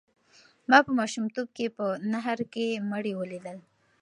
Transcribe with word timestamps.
ما 0.69 0.79
په 0.87 0.91
ماشومتوب 0.99 1.47
کې 1.57 1.65
په 1.77 1.85
نهر 2.13 2.39
کې 2.53 2.67
مړي 2.91 3.13
ولیدل. 3.15 3.57